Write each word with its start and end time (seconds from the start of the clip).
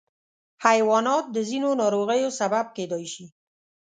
حیوانات 0.65 1.25
د 1.35 1.37
ځینو 1.49 1.69
ناروغیو 1.81 2.29
سبب 2.39 2.65
کېدای 2.77 3.05
شي. 3.13 3.25